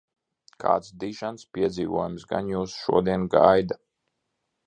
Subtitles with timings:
[0.61, 3.79] Kāds dižens piedzīvojums gan jūs šodien gaida?